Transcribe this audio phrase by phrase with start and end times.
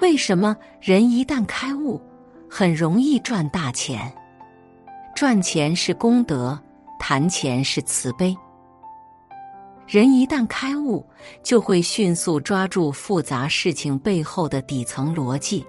[0.00, 2.00] 为什么人一旦开悟，
[2.50, 4.12] 很容易赚大钱？
[5.14, 6.58] 赚钱是功德，
[6.98, 8.36] 谈钱是慈悲。
[9.86, 11.06] 人一旦开悟，
[11.42, 15.64] 就会迅速抓住复杂事情背后的底层逻辑。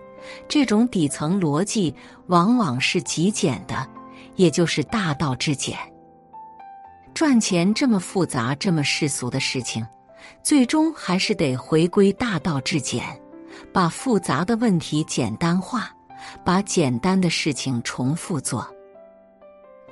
[0.49, 3.87] 这种底层逻辑往往是极简的，
[4.35, 5.77] 也就是大道至简。
[7.13, 9.85] 赚钱这么复杂、这么世俗的事情，
[10.43, 13.03] 最终还是得回归大道至简。
[13.73, 15.89] 把复杂的问题简单化，
[16.43, 18.67] 把简单的事情重复做。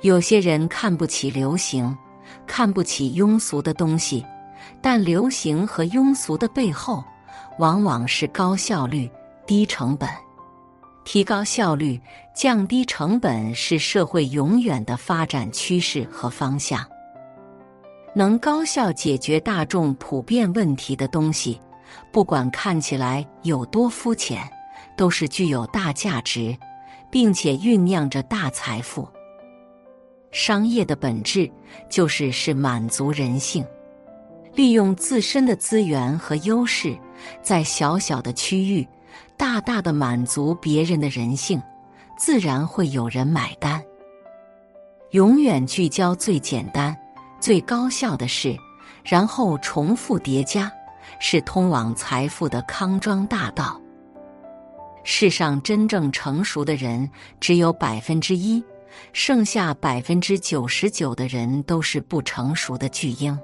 [0.02, 1.96] 有些人看不起流行，
[2.46, 4.24] 看不起庸俗的东西，
[4.80, 7.02] 但流行和庸俗的背后，
[7.58, 9.10] 往往是高效率、
[9.46, 10.08] 低成本。
[11.04, 12.00] 提高效率、
[12.34, 16.84] 降低成本是社会永远的发展趋势和方向。
[18.12, 21.60] 能高效解决大众普遍问题的东西。
[22.12, 24.42] 不管看起来有多肤浅，
[24.96, 26.56] 都是具有大价值，
[27.10, 29.06] 并且酝酿着大财富。
[30.32, 31.50] 商业的本质
[31.88, 33.64] 就是是满足人性，
[34.54, 36.96] 利用自身的资源和优势，
[37.42, 38.86] 在小小的区域
[39.36, 41.62] 大大的满足别人的人性，
[42.18, 43.82] 自然会有人买单。
[45.12, 46.94] 永远聚焦最简单、
[47.40, 48.54] 最高效的事，
[49.04, 50.70] 然后重复叠加。
[51.18, 53.80] 是通往财富的康庄大道。
[55.04, 57.08] 世上真正成熟的人
[57.40, 58.62] 只有百分之一，
[59.12, 63.38] 剩下百分之九十九的人都是不成熟的巨婴。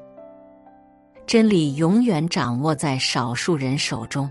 [1.24, 4.28] 真理永远掌握在少数人手中。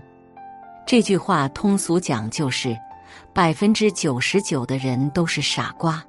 [0.84, 2.76] 这句话通俗讲就是：
[3.32, 6.04] 百分之九十九的人都是傻瓜，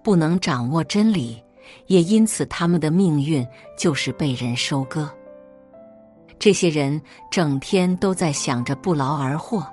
[0.00, 1.42] 不能掌握真理，
[1.88, 3.44] 也因此他们的命运
[3.76, 5.12] 就是被人收割。
[6.38, 7.00] 这些人
[7.30, 9.64] 整天都在想着不劳而获，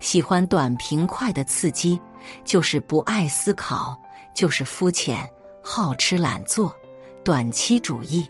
[0.00, 2.00] 喜欢短平快的刺激，
[2.44, 3.96] 就是不爱思考，
[4.34, 5.28] 就是肤浅、
[5.62, 6.74] 好吃懒做、
[7.22, 8.26] 短期主义。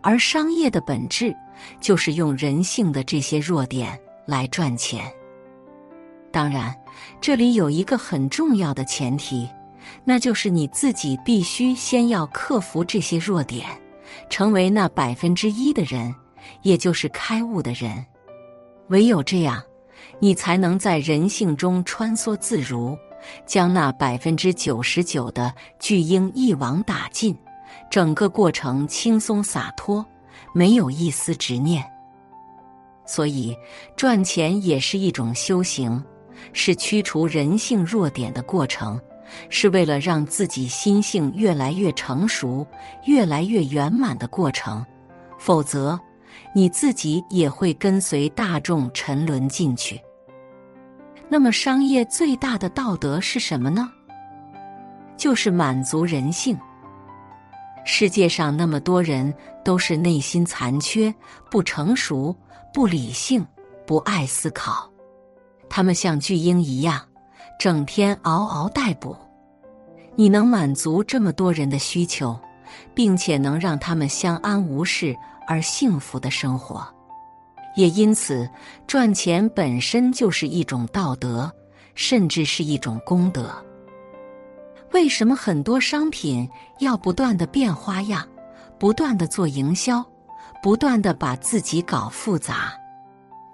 [0.00, 1.34] 而商业的本质
[1.80, 5.10] 就是用人性的这些弱点来赚钱。
[6.30, 6.74] 当然，
[7.20, 9.48] 这里有一个很重要的前提，
[10.04, 13.66] 那就是你自己必须先要克服这些弱点，
[14.28, 16.14] 成为那百分之一的人。
[16.62, 18.04] 也就是开悟的人，
[18.88, 19.62] 唯有这样，
[20.18, 22.96] 你才能在人性中穿梭自如，
[23.44, 27.36] 将那百分之九十九的巨婴一网打尽。
[27.90, 30.04] 整个过程轻松洒脱，
[30.52, 31.84] 没有一丝执念。
[33.04, 33.56] 所以，
[33.96, 36.02] 赚钱也是一种修行，
[36.52, 39.00] 是驱除人性弱点的过程，
[39.48, 42.66] 是为了让自己心性越来越成熟、
[43.04, 44.84] 越来越圆满的过程。
[45.38, 45.98] 否则，
[46.54, 50.00] 你自己也会跟随大众沉沦进去。
[51.28, 53.90] 那么，商业最大的道德是什么呢？
[55.16, 56.56] 就是满足人性。
[57.84, 59.32] 世界上那么多人
[59.64, 61.12] 都是内心残缺、
[61.50, 62.34] 不成熟、
[62.72, 63.46] 不理性、
[63.86, 64.90] 不爱思考，
[65.68, 67.00] 他们像巨婴一样，
[67.58, 69.16] 整天嗷嗷待哺。
[70.14, 72.38] 你能满足这么多人的需求，
[72.94, 75.14] 并且能让他们相安无事。
[75.46, 76.86] 而幸福的生活，
[77.76, 78.48] 也因此
[78.86, 81.50] 赚钱本身就是一种道德，
[81.94, 83.50] 甚至是一种功德。
[84.92, 86.48] 为什么很多商品
[86.78, 88.26] 要不断的变花样，
[88.78, 90.04] 不断的做营销，
[90.62, 92.72] 不断的把自己搞复杂？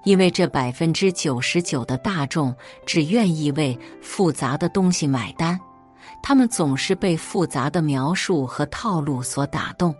[0.04, 2.54] 因为这百分之九十九的大众
[2.84, 5.58] 只愿意为复杂的东西买单，
[6.22, 9.94] 他们总是被复杂的描述和套路所打动。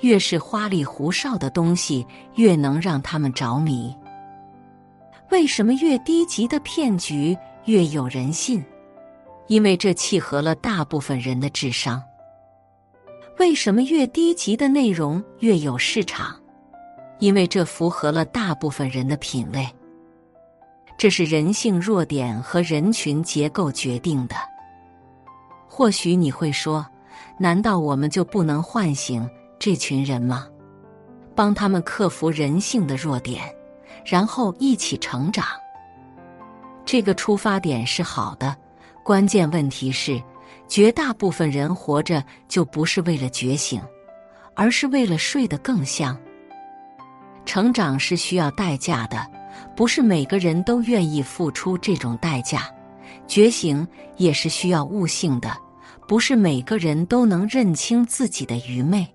[0.00, 3.94] 越是花里胡哨的东西，越能让他们着迷。
[5.30, 8.64] 为什么越低级的骗局越有人信？
[9.48, 12.02] 因为这契合了大部分人的智商。
[13.38, 16.36] 为什么越低级的内容越有市场？
[17.18, 19.66] 因为这符合了大部分人的品味。
[20.98, 24.36] 这是人性弱点和人群结构决定的。
[25.66, 26.86] 或许你会说
[27.38, 29.28] ：“难道我们就不能唤醒
[29.64, 30.48] 这群人吗？
[31.36, 33.44] 帮他们克服人性的弱点，
[34.04, 35.46] 然后一起成长？”
[36.84, 38.56] 这个出发点是好的，
[39.04, 40.20] 关键问题是，
[40.66, 43.80] 绝大部分人活着就不是为了觉醒，
[44.56, 46.18] 而是为了睡得更香。
[47.46, 49.24] 成长是需要代价的，
[49.76, 52.68] 不是每个人都愿意付出这种代价。
[53.28, 53.86] 觉醒
[54.16, 55.56] 也是需要悟性的，
[56.08, 59.06] 不是每个人都能认清自己的愚昧。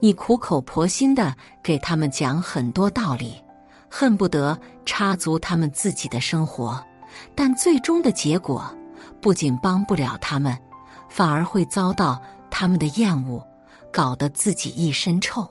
[0.00, 3.34] 你苦口婆心的给他们讲很多道理，
[3.90, 6.82] 恨不得插足他们自己的生活，
[7.34, 8.64] 但最终的结果
[9.20, 10.56] 不仅帮不了他们，
[11.08, 13.44] 反而会遭到他们的厌恶，
[13.92, 15.48] 搞得自己一身臭。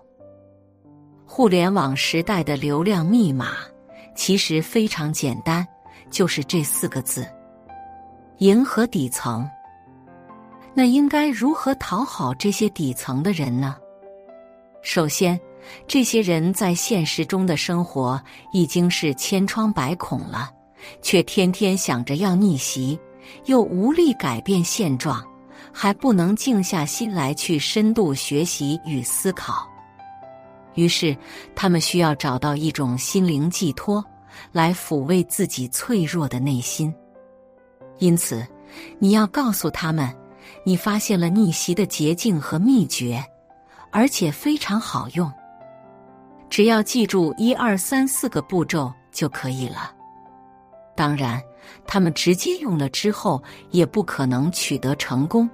[1.25, 3.51] 互联网时代的流量密码
[4.15, 5.67] 其实非常简单。
[6.09, 7.27] 就是这四个字：
[8.37, 9.45] 迎合底层。
[10.73, 13.75] 那应该如何讨好这些底层的人呢？
[14.89, 15.37] 首先，
[15.85, 18.19] 这些人在现实中的生活
[18.53, 20.49] 已经是千疮百孔了，
[21.01, 22.97] 却天天想着要逆袭，
[23.47, 25.21] 又无力改变现状，
[25.73, 29.67] 还不能静下心来去深度学习与思考。
[30.75, 31.13] 于是，
[31.53, 34.01] 他们需要找到一种心灵寄托。
[34.53, 36.93] 来抚慰自己脆弱的内心，
[37.97, 38.45] 因此，
[38.99, 40.15] 你要告诉他们，
[40.63, 43.21] 你发现了逆袭的捷径和秘诀，
[43.97, 45.31] 而且非常好用。
[46.51, 49.91] 只要记住一二三四个步骤就可以了。
[50.95, 51.41] 当然，
[51.87, 53.41] 他们直接用了之后
[53.71, 55.49] 也不可能取得成功，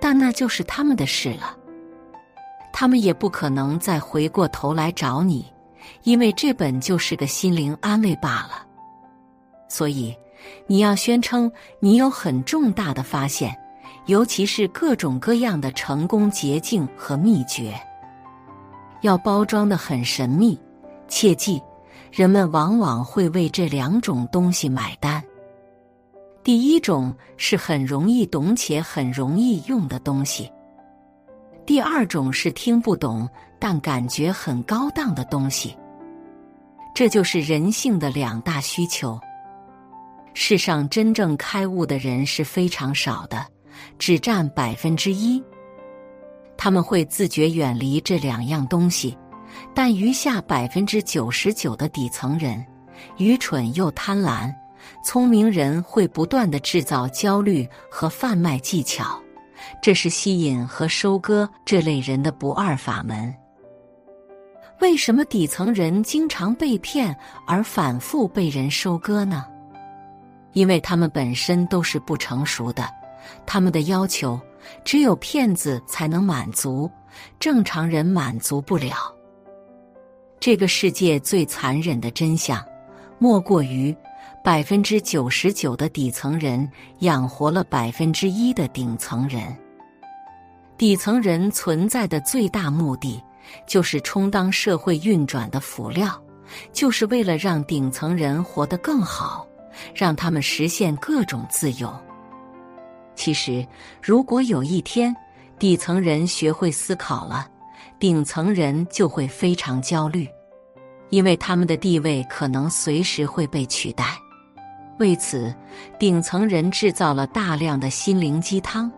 [0.00, 1.56] 但那就是他们的事了。
[2.72, 5.46] 他们也不可能再回过头来找你。
[6.02, 8.66] 因为这本就是个心灵安慰罢了，
[9.68, 10.12] 所以
[10.66, 11.48] 你要宣称
[11.78, 13.56] 你有很重大的发现，
[14.06, 17.74] 尤其是各种各样的成功捷径和秘诀，
[19.00, 20.58] 要包装的很神秘。
[21.06, 21.62] 切记，
[22.10, 25.22] 人们往往会为这两种东西买单。
[26.42, 30.50] 第一种是很容易懂且很容易用的东西，
[31.64, 33.28] 第二种是听不懂
[33.58, 35.76] 但感觉很高档的东西。
[36.94, 39.18] 这就是人性的两大需求。
[40.32, 43.46] 世上真正开悟的人是非常少的，
[43.98, 45.42] 只占百分之一。
[46.56, 49.16] 他们会自觉远离这两样东西，
[49.74, 52.64] 但余下百分之九十九的底层人，
[53.18, 54.52] 愚蠢又贪婪，
[55.04, 59.20] 聪明人会不断的制造焦虑和贩卖技巧，
[59.82, 63.34] 这是吸引和收割这类人的不二法门。
[64.80, 67.16] 为什么底层人经常被骗
[67.46, 69.44] 而反复被人收割呢？
[70.52, 72.88] 因为他们本身都是不成熟的，
[73.46, 74.40] 他们的要求
[74.84, 76.90] 只有骗子才能满足，
[77.38, 78.96] 正常人满足不了。
[80.40, 82.64] 这个世界最残忍的真相，
[83.18, 83.94] 莫过于
[84.42, 89.56] 百分之九十九的底层人养活了百分之一的顶层人。
[90.76, 93.22] 底层人存在的最大目的。
[93.66, 96.18] 就是充当社会运转的辅料，
[96.72, 99.46] 就是为了让顶层人活得更好，
[99.94, 101.94] 让他们实现各种自由。
[103.14, 103.66] 其实，
[104.02, 105.14] 如果有一天
[105.58, 107.48] 底层人学会思考了，
[107.98, 110.28] 顶层人就会非常焦虑，
[111.10, 114.18] 因为他们的地位可能随时会被取代。
[114.98, 115.54] 为此，
[115.98, 118.90] 顶层人制造了大量的心灵鸡汤，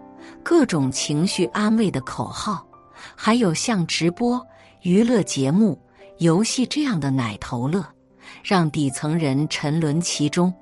[0.42, 2.66] 各种情绪安慰的口号。
[3.14, 4.44] 还有像直播、
[4.82, 5.78] 娱乐节目、
[6.18, 7.84] 游戏这样的奶头乐，
[8.42, 10.52] 让底层人沉沦其中，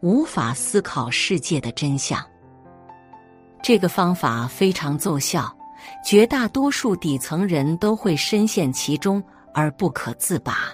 [0.00, 2.18] 无法思考世界的真相。
[3.62, 5.56] 这个方法非常奏效，
[6.04, 9.22] 绝大多数底层人都会深陷其中
[9.54, 10.72] 而不可自拔。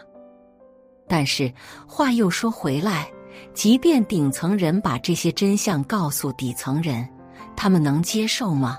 [1.07, 1.53] 但是
[1.87, 3.07] 话又说回来，
[3.53, 7.07] 即便顶层人把这些真相告诉底层人，
[7.55, 8.79] 他们能接受吗？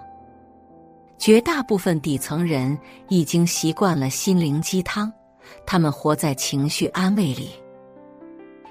[1.19, 2.75] 绝大部分底层人
[3.09, 5.11] 已经习惯了心灵鸡汤，
[5.67, 7.51] 他们活在情绪安慰里。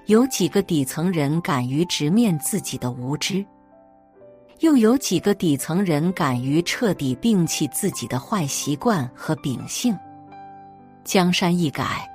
[0.06, 3.44] 有几个底层人敢于直面自己的无知？
[4.60, 9.96] 又有几个底层人敢于彻底摒弃自己的坏习惯和秉性？
[11.04, 12.08] 江山易改，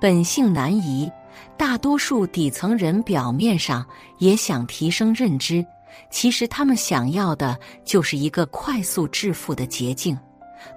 [0.00, 1.10] 本性难移。
[1.56, 3.86] 大多数底层人表面上
[4.18, 5.64] 也想提升认知。
[6.10, 10.18] 其实他们想要的就是一个快速致富的捷径，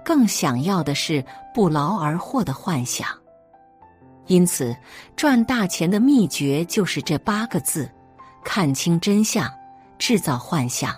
[0.04, 3.08] 更想要的是不劳而获的幻想。
[4.26, 4.76] 因此，
[5.16, 7.90] 赚大钱的秘诀就是这八个字：
[8.44, 9.50] 看清真相，
[9.98, 10.94] 制造幻想。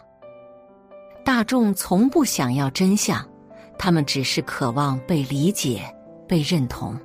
[1.27, 3.21] 大众从不想要真相，
[3.77, 5.83] 他们只是渴望被理解、
[6.29, 6.97] 被认同。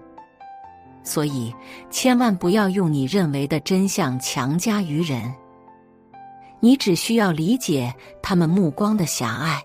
[1.04, 1.52] 所以，
[1.90, 5.34] 千万不要用你认为的真相强加于人。
[6.60, 9.60] 你只需要理解他们目光的狭隘，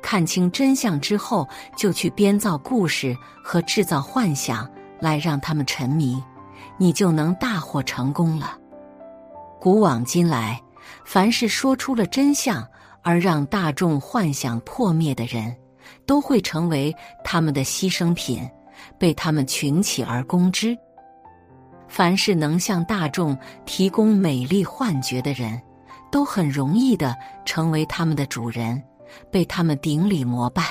[0.00, 1.44] 看清真相之后，
[1.76, 4.70] 就去编造故事和制造幻想
[5.00, 6.22] 来让他们沉迷，
[6.78, 8.56] 你就能大获成功了。
[9.60, 10.62] 古往今来，
[11.04, 12.64] 凡是说出了真相
[13.06, 15.54] 而让大众幻想破灭的人，
[16.04, 18.46] 都会成为他们的牺牲品。
[18.98, 20.76] 被他们群起而攻之。
[21.88, 25.60] 凡是能向大众提供美丽幻觉的人，
[26.10, 28.80] 都很容易的成为他们的主人，
[29.30, 30.62] 被他们顶礼膜拜。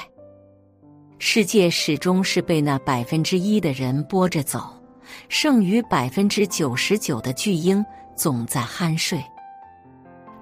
[1.18, 4.62] 世界始终是被那百分之一的人拨着走，
[5.28, 7.84] 剩余百分之九十九的巨婴
[8.16, 9.20] 总在酣睡。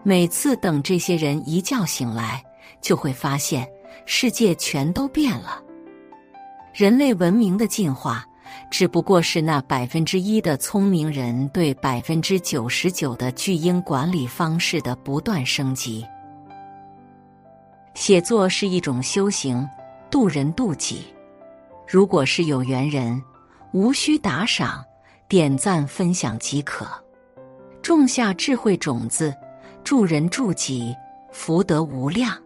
[0.04, 2.44] 每次等这些人一觉醒来，
[2.82, 3.66] 就会发现
[4.06, 5.64] 世界全都变了。
[6.74, 8.26] 人类文明的进化，
[8.70, 16.06] 只不过是那百分之一的聪明人对百分之九十九的巨婴管理方式的不断升级。
[17.94, 19.66] 写作是一种修行，
[20.12, 21.06] 渡人渡己。
[21.88, 23.22] 如果是有缘人，
[23.72, 24.84] 无需打赏、
[25.30, 26.88] 点赞、分享即可，
[27.82, 29.34] 种下智慧种子，
[29.84, 30.96] 助人助己，
[31.32, 32.38] 福德无量。